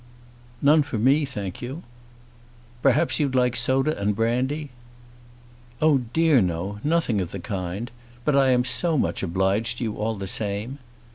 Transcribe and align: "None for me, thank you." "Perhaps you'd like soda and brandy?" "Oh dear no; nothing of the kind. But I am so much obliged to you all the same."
"None 0.63 0.81
for 0.81 0.97
me, 0.97 1.25
thank 1.25 1.61
you." 1.61 1.83
"Perhaps 2.81 3.19
you'd 3.19 3.35
like 3.35 3.55
soda 3.55 3.95
and 3.99 4.15
brandy?" 4.15 4.71
"Oh 5.79 5.99
dear 6.11 6.41
no; 6.41 6.79
nothing 6.83 7.21
of 7.21 7.29
the 7.29 7.39
kind. 7.39 7.91
But 8.25 8.35
I 8.35 8.49
am 8.49 8.65
so 8.65 8.97
much 8.97 9.21
obliged 9.21 9.77
to 9.77 9.83
you 9.83 9.97
all 9.97 10.15
the 10.15 10.25
same." 10.25 10.79